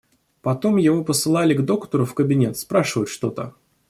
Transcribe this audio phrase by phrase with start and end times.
[0.41, 3.53] Потом его посылали к доктору в кабинет спрашивать что-то.